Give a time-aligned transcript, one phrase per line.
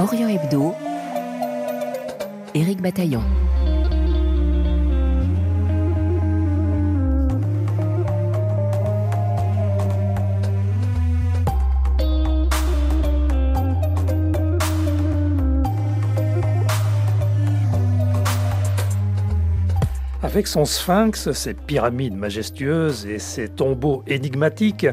[0.00, 0.76] Orient Hebdo,
[2.54, 3.24] Éric Bataillon.
[20.22, 24.86] Avec son sphinx, ses pyramides majestueuses et ses tombeaux énigmatiques,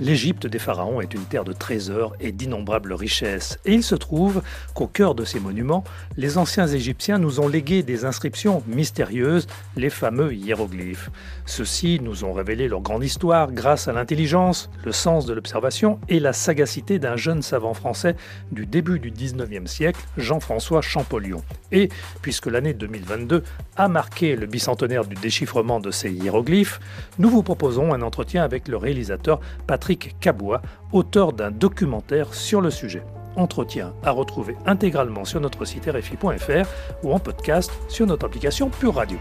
[0.00, 3.58] L'Égypte des pharaons est une terre de trésors et d'innombrables richesses.
[3.66, 4.40] Et il se trouve
[4.74, 5.84] qu'au cœur de ces monuments,
[6.16, 11.10] les anciens Égyptiens nous ont légué des inscriptions mystérieuses, les fameux hiéroglyphes.
[11.44, 16.18] Ceux-ci nous ont révélé leur grande histoire grâce à l'intelligence, le sens de l'observation et
[16.18, 18.16] la sagacité d'un jeune savant français
[18.52, 21.42] du début du 19e siècle, Jean-François Champollion.
[21.72, 21.90] Et
[22.22, 23.42] puisque l'année 2022
[23.76, 26.80] a marqué le bicentenaire du déchiffrement de ces hiéroglyphes,
[27.18, 30.62] nous vous proposons un entretien avec le réalisateur Patrick Patrick Cabois,
[30.92, 33.02] auteur d'un documentaire sur le sujet.
[33.34, 36.68] Entretien à retrouver intégralement sur notre site rfi.fr
[37.02, 39.18] ou en podcast sur notre application Pure Radio.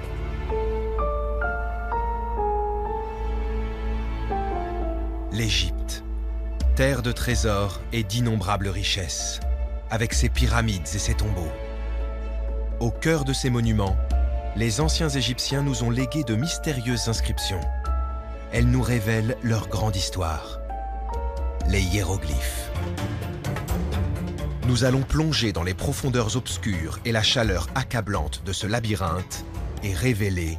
[5.32, 6.04] L'Égypte,
[6.76, 9.40] terre de trésors et d'innombrables richesses,
[9.90, 11.52] avec ses pyramides et ses tombeaux.
[12.80, 13.98] Au cœur de ces monuments,
[14.56, 17.62] les anciens Égyptiens nous ont légué de mystérieuses inscriptions.
[18.52, 20.59] Elles nous révèlent leur grande histoire
[21.70, 22.72] les hiéroglyphes.
[24.68, 29.46] Nous allons plonger dans les profondeurs obscures et la chaleur accablante de ce labyrinthe
[29.84, 30.58] et révéler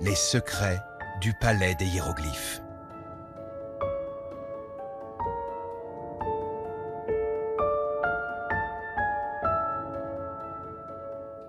[0.00, 0.80] les secrets
[1.20, 2.60] du palais des hiéroglyphes.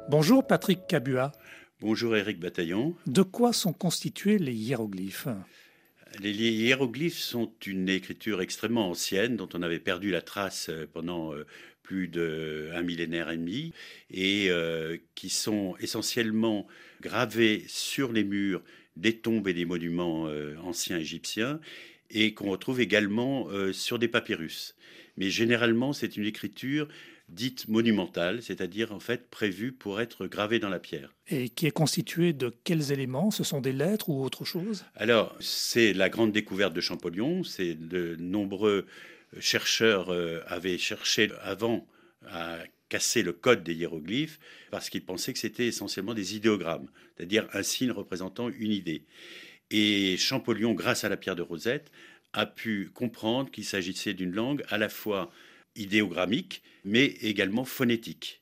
[0.07, 1.31] Bonjour Patrick Cabua.
[1.81, 2.95] Bonjour Éric Bataillon.
[3.07, 5.27] De quoi sont constitués les hiéroglyphes?
[6.19, 11.33] Les hiéroglyphes sont une écriture extrêmement ancienne dont on avait perdu la trace euh, pendant
[11.33, 11.45] euh,
[11.83, 13.71] plus d'un millénaire et demi
[14.09, 16.67] et euh, qui sont essentiellement
[17.01, 18.63] gravés sur les murs
[18.95, 20.27] des tombes et des monuments
[20.63, 21.59] anciens égyptiens
[22.09, 24.73] et qu'on retrouve également sur des papyrus.
[25.17, 26.87] Mais généralement, c'est une écriture
[27.29, 31.13] dite monumentale, c'est-à-dire en fait prévue pour être gravée dans la pierre.
[31.27, 33.31] Et qui est constituée de quels éléments?
[33.31, 34.85] Ce sont des lettres ou autre chose?
[34.95, 37.43] Alors, c'est la grande découverte de Champollion.
[37.43, 38.85] C'est de nombreux
[39.39, 41.87] chercheurs euh, avaient cherché avant
[42.27, 42.59] à
[42.89, 44.39] casser le code des hiéroglyphes
[44.71, 49.03] parce qu'ils pensaient que c'était essentiellement des idéogrammes, c'est-à-dire un signe représentant une idée.
[49.71, 51.91] Et Champollion, grâce à la pierre de Rosette,
[52.33, 55.31] a pu comprendre qu'il s'agissait d'une langue à la fois
[55.75, 58.41] idéogrammique, mais également phonétique.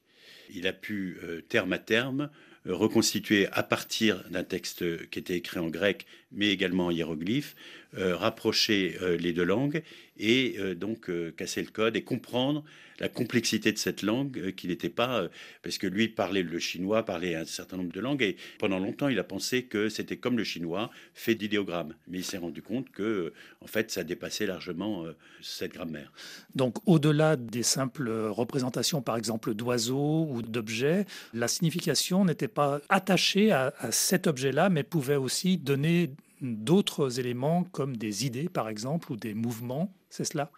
[0.54, 2.30] Il a pu, euh, terme à terme,
[2.66, 7.56] reconstituer à partir d'un texte qui était écrit en grec, mais également en hiéroglyphe,
[7.98, 9.84] euh, rapprocher les deux langues
[10.18, 12.64] et donc casser le code et comprendre
[13.00, 15.28] la complexité de cette langue euh, qui n'était pas, euh,
[15.62, 19.08] parce que lui parlait le chinois, parlait un certain nombre de langues, et pendant longtemps
[19.08, 21.96] il a pensé que c'était comme le chinois, fait d'idéogrammes.
[22.08, 25.06] Mais il s'est rendu compte que, euh, en fait, ça dépassait largement
[25.42, 26.12] cette grammaire.
[26.56, 33.52] Donc, au-delà des simples représentations, par exemple, d'oiseaux ou d'objets, la signification n'était pas attachée
[33.52, 36.12] à, à cet objet-là, mais pouvait aussi donner
[36.44, 39.94] d'autres éléments comme des idées, par exemple, ou des mouvements.
[40.10, 40.52] C'est cela?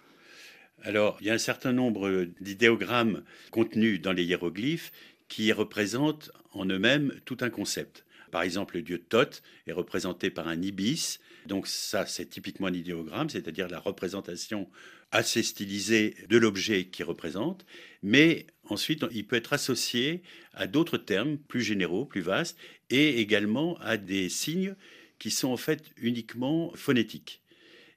[0.84, 4.91] Alors, il y a un certain nombre d'idéogrammes contenus dans les hiéroglyphes
[5.28, 8.06] qui représentent en eux-mêmes tout un concept.
[8.31, 11.19] Par exemple, le dieu Thoth est représenté par un ibis.
[11.47, 14.67] Donc ça, c'est typiquement un idéogramme, c'est-à-dire la représentation
[15.12, 17.66] assez stylisée de l'objet qui représente.
[18.03, 20.22] Mais ensuite, il peut être associé
[20.53, 22.57] à d'autres termes plus généraux, plus vastes,
[22.90, 24.75] et également à des signes
[25.20, 27.42] qui sont en fait uniquement phonétiques.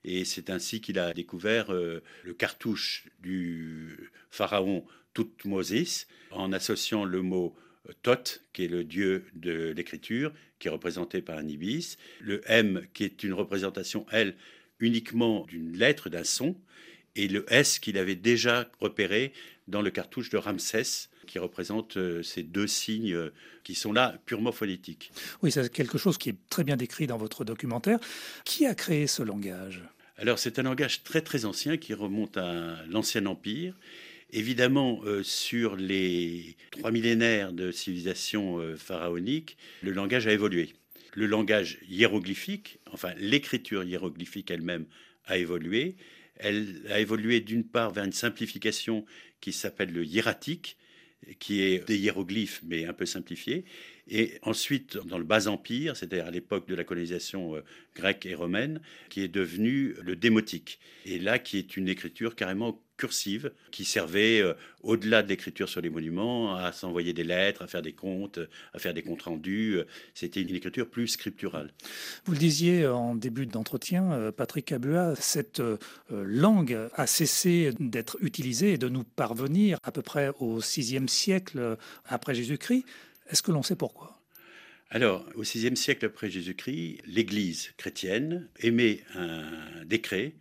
[0.04, 4.84] Et c'est ainsi qu'il a découvert euh, le cartouche du pharaon
[5.14, 7.56] Toutmoses en associant le mot
[7.88, 12.40] euh, Thoth, qui est le dieu de l'écriture, qui est représenté par un ibis, le
[12.46, 14.36] M, qui est une représentation, elle,
[14.80, 16.56] uniquement d'une lettre, d'un son,
[17.16, 19.32] et le S qu'il avait déjà repéré
[19.66, 23.16] dans le cartouche de Ramsès, qui représente euh, ces deux signes
[23.62, 25.12] qui sont là purement phonétiques.
[25.42, 28.00] Oui, c'est quelque chose qui est très bien décrit dans votre documentaire.
[28.44, 29.82] Qui a créé ce langage?
[30.16, 33.74] Alors c'est un langage très très ancien qui remonte à l'Ancien Empire.
[34.30, 40.74] Évidemment, euh, sur les trois millénaires de civilisation euh, pharaonique, le langage a évolué.
[41.14, 44.86] Le langage hiéroglyphique, enfin l'écriture hiéroglyphique elle-même
[45.24, 45.96] a évolué.
[46.36, 49.06] Elle a évolué d'une part vers une simplification
[49.40, 50.76] qui s'appelle le hiératique,
[51.38, 53.64] qui est des hiéroglyphes mais un peu simplifié.
[54.08, 58.34] Et ensuite, dans le bas empire, c'est-à-dire à, l'époque de la colonisation euh, grecque et
[58.34, 58.80] romaine,
[59.10, 60.78] qui est devenu le démotique.
[61.04, 64.52] Et là, qui est une écriture carrément cursive qui servait, euh,
[64.82, 68.40] au-delà de l'écriture sur les monuments, à s'envoyer des lettres, à faire des comptes,
[68.74, 69.78] à faire des comptes rendus.
[70.12, 71.72] C'était une écriture plus scripturale.
[72.26, 75.62] Vous le disiez en début d'entretien, Patrick Cabua, cette
[76.10, 81.76] langue a cessé d'être utilisée et de nous parvenir à peu près au VIe siècle
[82.04, 82.84] après Jésus-Christ.
[83.30, 84.20] Est-ce que l'on sait pourquoi?
[84.90, 89.44] Alors, au VIe siècle après Jésus-Christ, l'Église chrétienne émet un
[89.84, 90.32] décret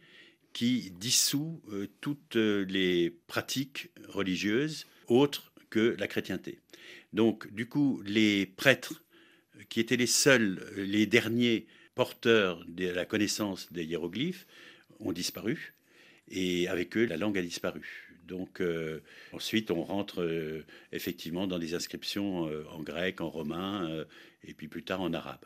[0.58, 6.58] qui dissout euh, toutes les pratiques religieuses autres que la chrétienté.
[7.14, 9.04] Donc, du coup, les prêtres,
[9.70, 14.48] qui étaient les seuls, les derniers porteurs de la connaissance des hiéroglyphes,
[15.00, 15.76] ont disparu,
[16.28, 18.08] et avec eux, la langue a disparu.
[18.28, 19.04] Donc euh,
[19.34, 23.88] ensuite, on rentre euh, effectivement dans des inscriptions euh, en grec, en romain,
[24.44, 25.46] et puis plus tard en arabe.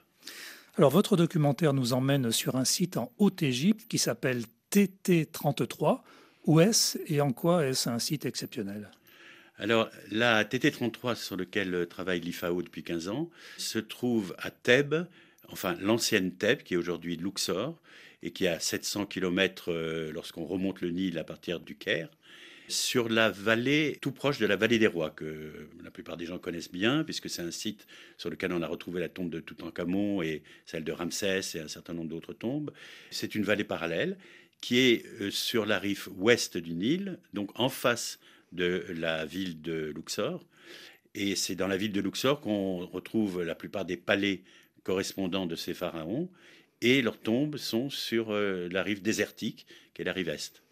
[0.78, 6.01] Alors votre documentaire nous emmène sur un site en Haute-Égypte qui s'appelle TT33.
[6.45, 8.89] Où est-ce et en quoi est-ce un site exceptionnel?
[9.57, 15.06] Alors, la TT33 sur laquelle travaille l'IFAO depuis 15 ans se trouve à Thèbes,
[15.50, 17.79] enfin l'ancienne Thèbes qui est aujourd'hui Luxor
[18.23, 19.71] et qui est à 700 km
[20.12, 22.09] lorsqu'on remonte le Nil à partir du Caire
[22.71, 26.39] sur la vallée, tout proche de la vallée des rois, que la plupart des gens
[26.39, 27.85] connaissent bien, puisque c'est un site
[28.18, 31.68] sur lequel on a retrouvé la tombe de Toutankhamon et celle de Ramsès et un
[31.68, 32.71] certain nombre d'autres tombes.
[33.12, 34.18] C'est une vallée parallèle
[34.62, 38.19] qui est euh, sur la rive ouest du Nil, donc en face
[38.52, 40.46] de la ville de Luxor.
[41.16, 44.44] Et c'est dans la ville de Luxor qu'on retrouve la plupart des palais
[44.84, 46.30] correspondants de ces pharaons.
[46.81, 50.64] Et leurs tombes sont sur euh, la rive désertique, qui est la rive est.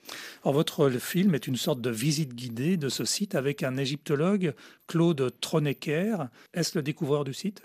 [0.43, 4.53] Alors votre film est une sorte de visite guidée de ce site avec un égyptologue,
[4.87, 6.29] Claude Tronecker.
[6.53, 7.61] Est-ce le découvreur du site?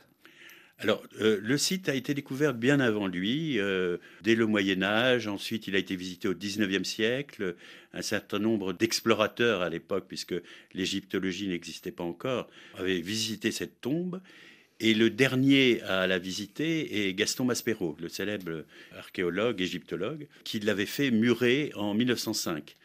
[0.81, 5.29] Alors, euh, le site a été découvert bien avant lui, euh, dès le Moyen Âge.
[5.29, 7.55] Ensuite, il a été visité au XIXe siècle.
[7.93, 10.35] Un certain nombre d'explorateurs à l'époque, puisque
[10.75, 14.21] l'égyptologie n'existait pas encore, avaient visité cette tombe.
[14.81, 18.65] Et le dernier à la visiter est Gaston Maspero, le célèbre
[18.97, 22.77] archéologue, égyptologue, qui l'avait fait murer en 1905.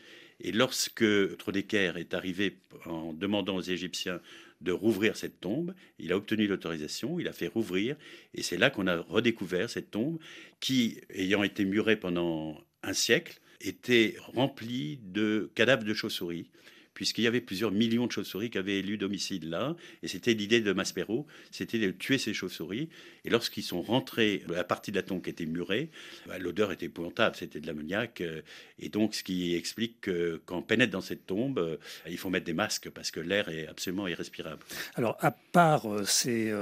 [0.42, 1.04] Et lorsque
[1.38, 4.22] Trodecker est arrivé en demandant aux Égyptiens
[4.62, 7.96] de rouvrir cette tombe, il a obtenu l'autorisation, il a fait rouvrir,
[8.34, 10.20] et c'est là qu'on a redécouvert cette tombe
[10.60, 16.50] qui, ayant été murée pendant un siècle, était remplie de cadavres de chauves-souris
[17.00, 19.74] puisqu'il y avait plusieurs millions de chauves-souris qui avaient élu domicile là.
[20.04, 22.90] Et c'était l'idée de Maspero, c'était de tuer ces chauves-souris.
[23.24, 25.92] Et lorsqu'ils sont rentrés, la partie de la tombe qui était murée,
[26.28, 28.20] bah, l'odeur était épouvantable, c'était de l'ammoniac.
[28.20, 28.42] Euh,
[28.80, 32.30] et donc, ce qui explique que quand on pénètre dans cette tombe, euh, il faut
[32.30, 34.62] mettre des masques parce que l'air est absolument irrespirable.
[34.96, 36.54] Alors, à part euh, ces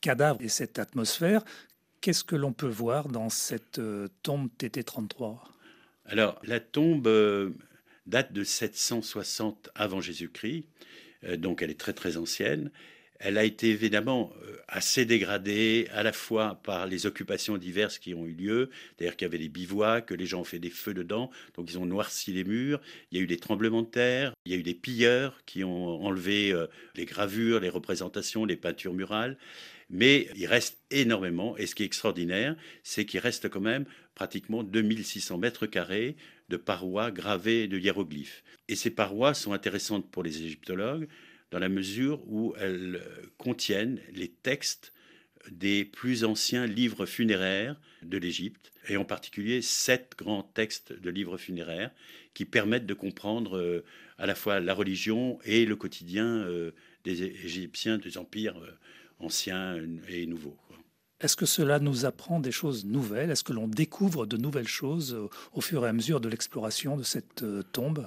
[0.00, 1.42] cadavres et cette atmosphère,
[2.00, 3.80] qu'est-ce que l'on peut voir dans cette
[4.22, 5.38] tombe TT33
[6.06, 7.06] alors, la tombe
[8.10, 10.64] date de 760 avant Jésus-Christ,
[11.24, 12.70] euh, donc elle est très très ancienne.
[13.22, 18.14] Elle a été évidemment euh, assez dégradée à la fois par les occupations diverses qui
[18.14, 20.70] ont eu lieu, c'est-à-dire qu'il y avait des bivouacs, que les gens ont fait des
[20.70, 22.80] feux dedans, donc ils ont noirci les murs,
[23.12, 25.64] il y a eu des tremblements de terre, il y a eu des pilleurs qui
[25.64, 26.66] ont enlevé euh,
[26.96, 29.36] les gravures, les représentations, les peintures murales,
[29.90, 33.84] mais il reste énormément, et ce qui est extraordinaire, c'est qu'il reste quand même
[34.14, 36.16] pratiquement 2600 mètres carrés
[36.50, 38.42] de parois gravées de hiéroglyphes.
[38.68, 41.08] Et ces parois sont intéressantes pour les égyptologues
[41.50, 43.02] dans la mesure où elles
[43.38, 44.92] contiennent les textes
[45.50, 51.38] des plus anciens livres funéraires de l'Égypte, et en particulier sept grands textes de livres
[51.38, 51.90] funéraires
[52.34, 53.84] qui permettent de comprendre euh,
[54.18, 56.72] à la fois la religion et le quotidien euh,
[57.04, 58.70] des Égyptiens des empires euh,
[59.18, 59.78] anciens
[60.08, 60.56] et nouveaux.
[61.20, 63.30] Est-ce que cela nous apprend des choses nouvelles?
[63.30, 65.18] Est-ce que l'on découvre de nouvelles choses
[65.52, 68.06] au fur et à mesure de l'exploration de cette euh, tombe?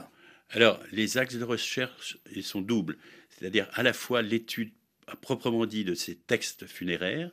[0.50, 2.98] Alors, les axes de recherche ils sont doubles.
[3.30, 4.72] C'est-à-dire à la fois l'étude
[5.08, 7.30] à proprement dit de ces textes funéraires,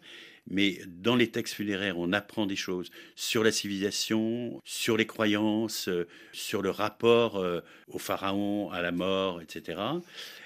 [0.49, 5.89] mais dans les textes funéraires, on apprend des choses sur la civilisation, sur les croyances,
[5.89, 9.81] euh, sur le rapport euh, au pharaon, à la mort, etc.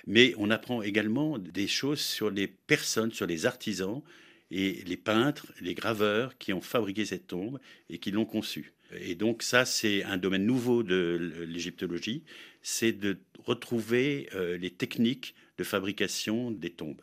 [0.06, 4.02] Mais on apprend également des choses sur les personnes, sur les artisans
[4.54, 7.58] et les peintres, les graveurs qui ont fabriqué cette tombe
[7.90, 8.72] et qui l'ont conçue.
[9.00, 12.22] Et donc ça, c'est un domaine nouveau de l'égyptologie,
[12.62, 17.00] c'est de retrouver euh, les techniques de fabrication des tombes.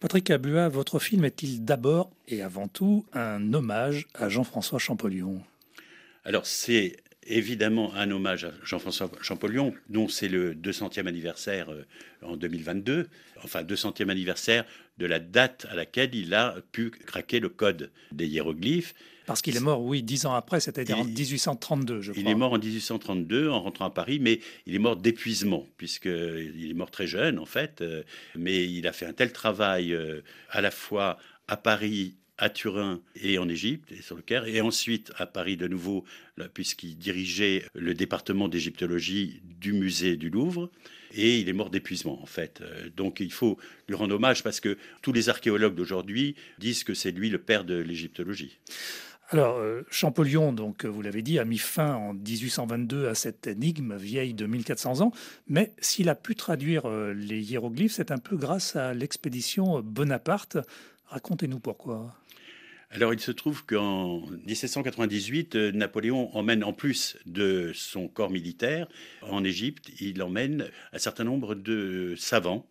[0.00, 5.42] Patrick Abua, votre film est-il d'abord et avant tout un hommage à Jean-François Champollion?
[6.24, 11.84] Alors c'est évidemment un hommage à Jean-François Champollion, dont c'est le 200e anniversaire euh,
[12.22, 13.08] en 2022,
[13.44, 14.64] enfin 200e anniversaire
[14.98, 18.94] de la date à laquelle il a pu craquer le code des hiéroglyphes.
[19.26, 22.22] Parce qu'il est mort, oui, dix ans après, c'est-à-dire en 1832, je crois.
[22.22, 26.70] Il est mort en 1832 en rentrant à Paris, mais il est mort d'épuisement, puisqu'il
[26.70, 27.80] est mort très jeune, en fait.
[27.82, 28.02] Euh,
[28.36, 33.00] mais il a fait un tel travail euh, à la fois à Paris à Turin
[33.22, 36.04] et en Égypte, et sur le Caire, et ensuite à Paris de nouveau,
[36.54, 40.68] puisqu'il dirigeait le département d'égyptologie du musée du Louvre.
[41.14, 42.60] Et il est mort d'épuisement, en fait.
[42.62, 43.58] Euh, donc il faut
[43.88, 47.64] lui rendre hommage parce que tous les archéologues d'aujourd'hui disent que c'est lui le père
[47.64, 48.58] de l'égyptologie.
[49.28, 53.96] Alors, euh, Champollion, donc, vous l'avez dit, a mis fin en 1822 à cette énigme
[53.96, 55.12] vieille de 1400 ans.
[55.46, 60.58] Mais s'il a pu traduire euh, les hiéroglyphes, c'est un peu grâce à l'expédition Bonaparte.
[61.06, 62.14] Racontez-nous pourquoi.
[62.94, 68.86] Alors, il se trouve qu'en 1798, euh, Napoléon emmène, en plus de son corps militaire,
[69.22, 72.68] en Égypte, il emmène un certain nombre de savants,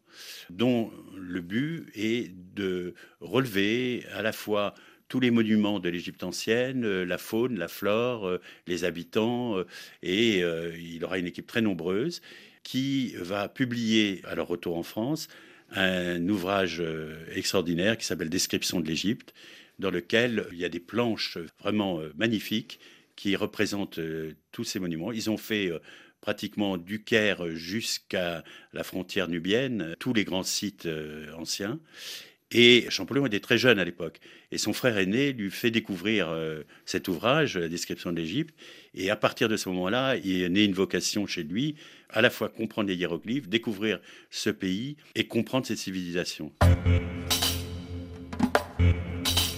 [0.51, 4.75] dont le but est de relever à la fois
[5.07, 9.55] tous les monuments de l'Égypte ancienne, euh, la faune, la flore, euh, les habitants,
[10.03, 10.43] et
[10.77, 12.21] il aura une équipe très nombreuse
[12.61, 15.29] qui va publier, à leur retour en France,
[15.71, 16.83] un ouvrage
[17.33, 19.33] extraordinaire qui s'appelle Description de l'Égypte,
[19.81, 22.79] dans lequel il y a des planches vraiment euh, magnifiques
[23.17, 25.11] qui représentent euh, tous ces monuments.
[25.11, 25.79] Ils ont fait euh,
[26.21, 30.87] pratiquement du Caire jusqu'à la frontière nubienne, tous les grands sites
[31.35, 31.79] anciens.
[32.51, 34.19] Et Champollion était très jeune à l'époque.
[34.51, 36.29] Et son frère aîné lui fait découvrir
[36.85, 38.53] cet ouvrage, La description de l'Égypte.
[38.93, 41.73] Et à partir de ce moment-là, il est né une vocation chez lui,
[42.11, 46.51] à la fois comprendre les hiéroglyphes, découvrir ce pays et comprendre cette civilisation.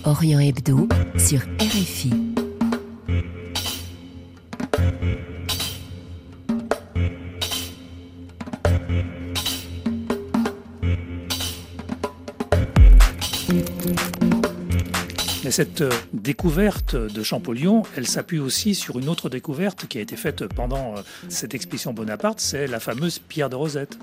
[0.06, 2.12] Orient Hebdo sur RFI.
[15.44, 20.02] Mais cette euh, découverte de Champollion, elle s'appuie aussi sur une autre découverte qui a
[20.02, 23.98] été faite pendant euh, cette expédition Bonaparte, c'est la fameuse pierre de Rosette.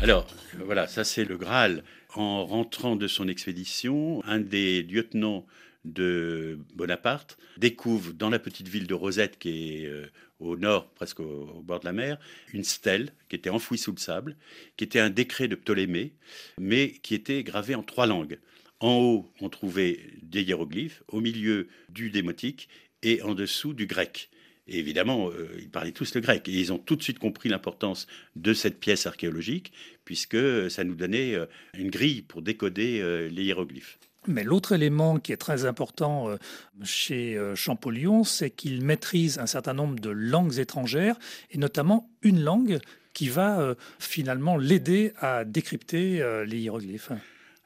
[0.00, 0.26] Alors,
[0.64, 1.82] voilà, ça c'est le Graal
[2.18, 5.46] en rentrant de son expédition, un des lieutenants
[5.84, 10.06] de Bonaparte découvre dans la petite ville de Rosette, qui est euh,
[10.40, 12.18] au nord, presque au, bord de la mer,
[12.52, 14.36] une stèle qui était enfouie sous le sable,
[14.76, 16.12] qui était un décret de Ptolémée,
[16.58, 18.38] mais qui était gravé en trois langues.
[18.80, 22.68] En haut, on trouvait des hiéroglyphes, au milieu du démotique
[23.02, 24.28] et en dessous du grec.
[24.68, 26.48] Évidemment, euh, ils parlaient tous le grec.
[26.48, 29.72] Et ils ont tout de suite compris l'importance de cette pièce archéologique,
[30.04, 33.98] puisque ça nous donnait euh, une grille pour décoder euh, les hiéroglyphes.
[34.26, 36.36] Mais l'autre élément qui est très important
[36.82, 41.16] chez Champollion, c'est qu'il maîtrise un certain nombre de langues étrangères,
[41.52, 42.80] et notamment une langue
[43.12, 47.12] qui va finalement l'aider à décrypter les hiéroglyphes.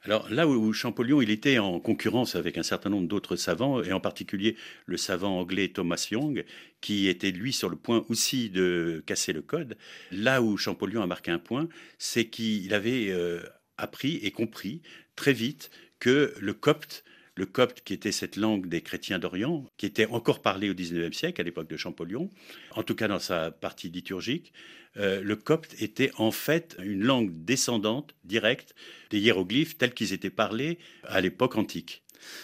[0.03, 3.99] Alors là où Champollion, était en concurrence avec un certain nombre d'autres savants, et en
[3.99, 4.55] particulier
[4.87, 6.43] le savant anglais Thomas Young,
[6.81, 9.77] qui était lui sur le point aussi de casser le code,
[10.11, 13.41] là où Champollion a marqué un point, c'est qu'il avait euh,
[13.77, 14.81] appris et compris
[15.15, 17.03] très vite que le copte,
[17.35, 21.15] le copte qui était cette langue des chrétiens d'Orient, qui était encore parlée au XIXe
[21.15, 22.29] siècle, à l'époque de Champollion,
[22.75, 24.53] en tout cas dans sa partie liturgique,
[24.97, 28.75] euh, le copte était en fait une langue descendante directe
[29.09, 32.03] des hiéroglyphes tels qu'ils étaient parlés à l'époque antique.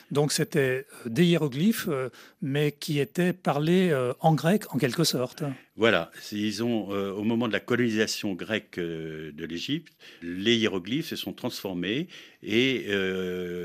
[0.09, 2.09] Donc c'était euh, des hiéroglyphes, euh,
[2.41, 5.43] mais qui étaient parlés en grec en quelque sorte.
[5.77, 9.93] Voilà, ils ont, au moment de la colonisation grecque de l'Égypte,
[10.23, 12.07] les hiéroglyphes se sont transformés
[12.41, 12.87] et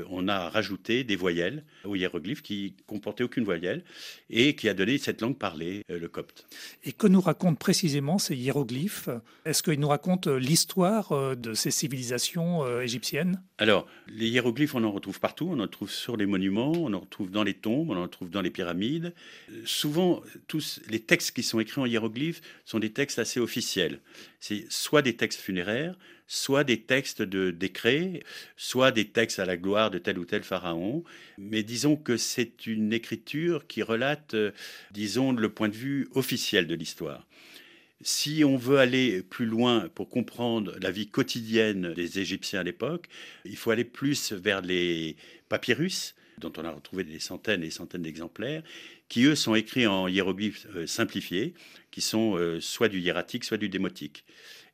[0.09, 3.83] on a rajouté des voyelles aux hiéroglyphes qui comportaient aucune voyelle
[4.29, 6.45] et qui a donné cette langue parlée, le copte.
[6.83, 9.09] Et que nous racontent précisément ces hiéroglyphes?
[9.45, 13.41] Est-ce qu'ils nous racontent l'histoire de ces civilisations égyptiennes?
[13.57, 16.99] Alors, les hiéroglyphes, on en retrouve partout, on en trouve sur les monuments, on en
[16.99, 19.15] retrouve dans les tombes, on en retrouve dans les pyramides.
[19.65, 22.02] Souvent, tous les textes qui sont écrits en hiéroglyphes
[22.65, 23.99] sont des textes assez officiels.
[24.39, 28.23] C'est soit des textes funéraires, soit des textes de décrets,
[28.57, 31.03] soit des textes à la gloire de tel ou tel pharaon.
[31.37, 34.51] Mais disons que c'est une écriture qui relate, euh,
[34.91, 37.27] disons, le point de vue officiel de l'histoire.
[38.01, 43.07] Si on veut aller plus loin pour comprendre la vie quotidienne des Égyptiens à l'époque,
[43.45, 45.15] il faut aller plus vers les
[45.47, 48.63] papyrus, dont on a retrouvé des centaines et des centaines d'exemplaires,
[49.09, 51.53] qui eux sont écrits en hiéroglyphes euh, simplifiés,
[51.91, 54.25] qui sont euh, soit du hiératique, soit du démotique.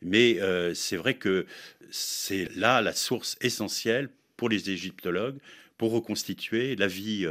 [0.01, 1.45] Mais euh, c'est vrai que
[1.91, 5.37] c'est là la source essentielle pour les égyptologues
[5.77, 7.25] pour reconstituer la vie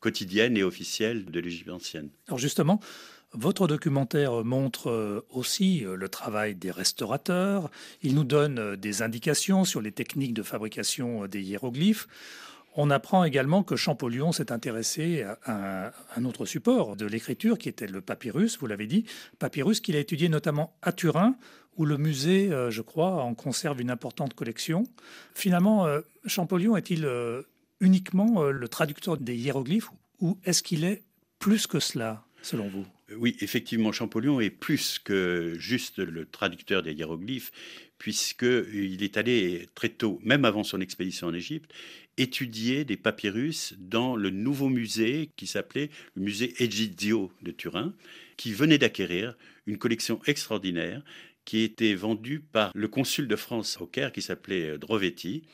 [0.00, 2.08] quotidienne et officielle de l'Égypte ancienne.
[2.28, 2.80] Alors justement,
[3.32, 7.70] Votre documentaire montre aussi le travail des restaurateurs.
[8.02, 12.08] Il nous donne des indications sur les techniques de fabrication des hiéroglyphes.
[12.76, 17.86] On apprend également que Champollion s'est intéressé à un autre support de l'écriture qui était
[17.86, 19.04] le papyrus, vous l'avez dit,
[19.38, 21.36] papyrus qu'il a étudié notamment à Turin,
[21.76, 24.84] où le musée, je crois, en conserve une importante collection.
[25.34, 25.86] Finalement,
[26.26, 27.08] Champollion est-il
[27.80, 31.02] uniquement le traducteur des hiéroglyphes ou est-ce qu'il est
[31.38, 32.86] plus que cela, selon vous?
[33.16, 37.50] Oui, effectivement, Champollion est plus que juste le traducteur des hiéroglyphes,
[37.98, 41.72] puisqu'il est allé très tôt, même avant son expédition en Égypte,
[42.20, 47.94] étudier des papyrus dans le nouveau musée qui s'appelait le musée Egizio de Turin,
[48.36, 49.36] qui venait d'acquérir
[49.66, 51.02] une collection extraordinaire
[51.44, 55.44] qui était vendue par le consul de France au Caire qui s'appelait Drovetti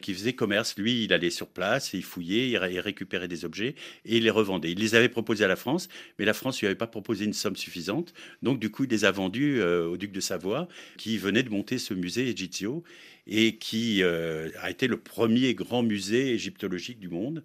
[0.00, 0.76] qui faisait commerce.
[0.76, 3.74] Lui, il allait sur place, il fouillait, il récupérait des objets
[4.04, 4.72] et il les revendait.
[4.72, 5.88] Il les avait proposés à la France,
[6.18, 8.14] mais la France lui avait pas proposé une somme suffisante.
[8.42, 11.50] Donc, du coup, il les a vendus euh, au duc de Savoie, qui venait de
[11.50, 12.82] monter ce musée égyptien
[13.26, 17.42] et qui euh, a été le premier grand musée égyptologique du monde.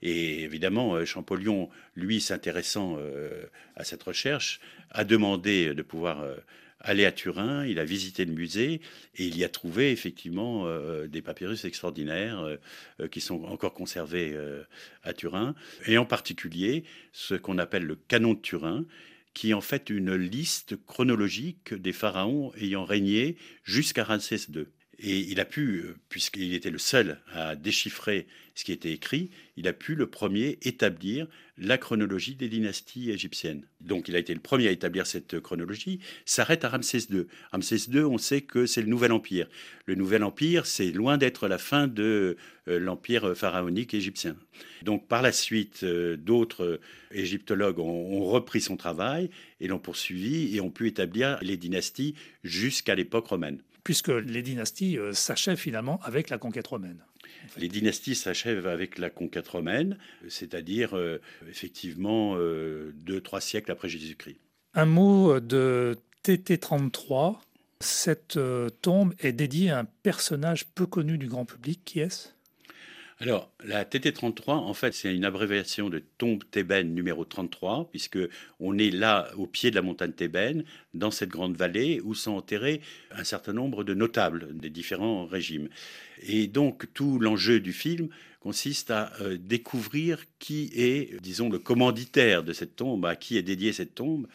[0.00, 2.98] Et évidemment, euh, Champollion, lui, s'intéressant
[3.76, 6.24] à cette recherche, a demandé de pouvoir
[6.80, 8.80] allé à Turin, il a visité le musée
[9.16, 12.56] et il y a trouvé effectivement euh, des papyrus extraordinaires euh,
[13.00, 14.36] euh, qui sont encore conservés
[15.02, 15.54] à Turin,
[15.86, 18.84] et en particulier ce qu'on appelle le canon de Turin,
[19.34, 24.66] qui est en fait une liste chronologique des pharaons ayant régné jusqu'à Ramsès II.
[25.00, 28.26] Et il a pu, euh, puisqu'il était le seul à déchiffrer
[28.56, 33.64] ce qui était écrit, il a pu le premier établir la chronologie des dynasties égyptiennes.
[33.80, 37.26] Donc il a été le premier à établir cette chronologie, s'arrête à Ramsès II.
[37.52, 39.48] Ramsès II, on sait que c'est le Nouvel Empire.
[39.86, 42.36] Le Nouvel Empire, c'est loin d'être la fin de
[42.66, 44.36] euh, l'Empire pharaonique égyptien.
[44.82, 46.80] Donc par la suite, euh, d'autres
[47.12, 52.96] égyptologues ont, repris son travail et l'ont poursuivi et ont pu établir les dynasties jusqu'à
[52.96, 57.02] l'époque romaine puisque les dynasties euh, s'achèvent finalement avec la conquête romaine.
[57.56, 59.96] Les dynasties s'achèvent avec la conquête romaine,
[60.28, 64.36] c'est-à-dire euh, effectivement euh, deux, trois siècles après Jésus-Christ.
[64.74, 67.38] Un mot de TT33.
[67.80, 68.38] Cette
[68.82, 71.80] tombe est dédiée à un personnage peu connu du grand public.
[71.86, 72.28] Qui est-ce?
[73.20, 78.18] Alors, la TT33, en fait, c'est une abréviation de tombe thébaine numéro 33, puisque
[78.60, 80.62] on est là, au pied de la montagne thébaine,
[80.94, 85.68] dans cette grande vallée, où sont enterrés un certain nombre de notables des différents régimes.
[86.22, 92.44] Et donc, tout l'enjeu du film consiste à euh, découvrir qui est, disons, le commanditaire
[92.44, 94.28] de cette tombe, à qui est dédiée cette tombe.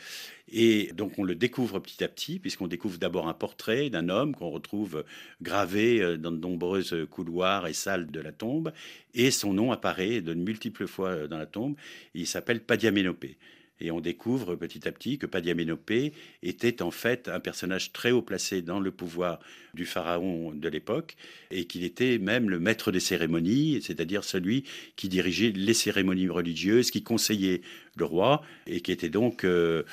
[0.52, 4.36] Et donc on le découvre petit à petit, puisqu'on découvre d'abord un portrait d'un homme
[4.36, 5.04] qu'on retrouve
[5.42, 8.72] gravé euh, dans de nombreuses couloirs et salles de la tombe,
[9.14, 11.76] et son nom apparaît de multiples fois euh, dans la tombe.
[12.14, 13.38] il s'appelle Padiaménopée.
[13.84, 18.22] Et on découvre petit à petit que Padiaménopée était en fait un personnage très haut
[18.22, 19.40] placé dans le pouvoir
[19.74, 21.18] du pharaon de l'époque
[21.52, 24.64] et qu'il était même le maître des cérémonies, c'est-à-dire celui
[24.96, 27.62] qui dirigeait les cérémonies religieuses, qui conseillait
[27.98, 29.84] le roi et qui était donc euh,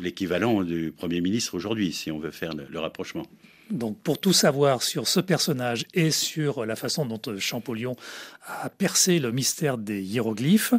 [0.00, 3.24] l'équivalent du Premier ministre aujourd'hui, si on veut faire le, rapprochement.
[3.70, 7.96] Donc, pour tout savoir sur ce personnage et sur la façon dont Champollion
[8.46, 10.74] a percé le mystère des hiéroglyphes,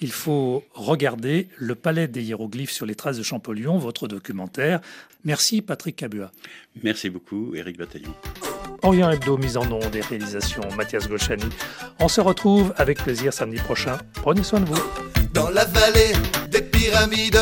[0.00, 4.80] il faut regarder Le Palais des hiéroglyphes sur les traces de Champollion, votre documentaire.
[5.24, 6.30] Merci Patrick Cabua.
[6.82, 8.14] Merci beaucoup Éric Bataillon.
[8.82, 11.48] Orient Hebdo, mise en nom des réalisations Mathias Gochani.
[11.98, 13.98] On se retrouve avec plaisir samedi prochain.
[14.14, 14.80] Prenez soin de vous.
[15.34, 16.12] Dans la vallée
[16.48, 17.40] des pyramides,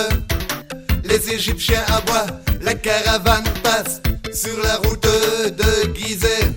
[1.09, 2.27] les Égyptiens aboient,
[2.63, 4.01] la caravane passe
[4.33, 6.53] sur la route de Gizeh.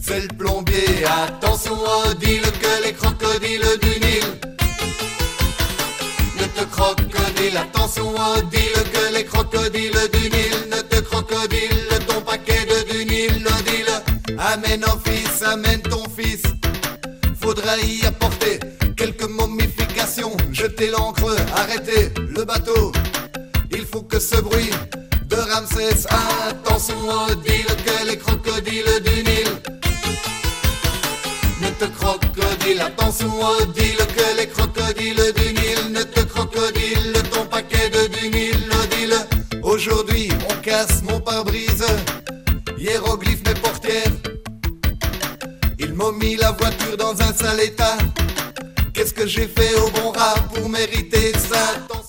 [0.00, 1.76] C'est le plombier, attention,
[2.20, 4.24] dit que les crocodiles du Nil
[6.38, 8.14] ne te crocodile, attention,
[8.50, 14.36] dit que les crocodiles du Nil ne te crocodile ton paquet de du Nil, dis
[14.38, 16.42] Amène un fils, amène ton fils,
[17.40, 18.60] faudra y apporter
[18.96, 19.28] quelques
[20.52, 22.92] jeter l'encre, arrêter le bateau.
[23.70, 24.70] Il faut que ce bruit
[25.26, 26.06] de Ramsès,
[26.48, 26.96] attention,
[27.44, 29.76] dit que les crocodiles du Nil
[31.78, 32.80] te crocodile.
[32.80, 33.28] Attention,
[33.74, 39.60] dis-le que les crocodiles du Nil ne te crocodile ton paquet de du Nil, dis-le.
[39.62, 41.86] Aujourd'hui, on casse mon pare-brise,
[42.78, 44.12] hiéroglyphe mes portières.
[45.78, 47.96] Ils m'ont mis la voiture dans un sale état.
[49.16, 51.86] Que j'ai fait au bon rat pour mériter ça